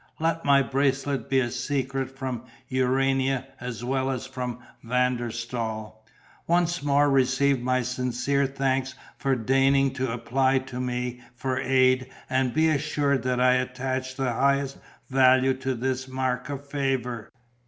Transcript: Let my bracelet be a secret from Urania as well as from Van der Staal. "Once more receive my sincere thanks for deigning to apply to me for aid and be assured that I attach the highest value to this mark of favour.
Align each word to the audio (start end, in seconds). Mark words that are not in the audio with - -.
Let 0.17 0.43
my 0.43 0.63
bracelet 0.63 1.29
be 1.29 1.39
a 1.41 1.51
secret 1.51 2.09
from 2.17 2.45
Urania 2.69 3.45
as 3.59 3.83
well 3.85 4.09
as 4.09 4.25
from 4.25 4.57
Van 4.81 5.17
der 5.17 5.29
Staal. 5.29 6.03
"Once 6.47 6.81
more 6.81 7.07
receive 7.07 7.61
my 7.61 7.83
sincere 7.83 8.47
thanks 8.47 8.95
for 9.19 9.35
deigning 9.35 9.93
to 9.93 10.11
apply 10.11 10.57
to 10.57 10.79
me 10.79 11.21
for 11.35 11.59
aid 11.59 12.09
and 12.31 12.51
be 12.51 12.67
assured 12.69 13.21
that 13.21 13.39
I 13.39 13.53
attach 13.53 14.15
the 14.15 14.33
highest 14.33 14.79
value 15.11 15.53
to 15.59 15.75
this 15.75 16.07
mark 16.07 16.49
of 16.49 16.67
favour. 16.67 17.29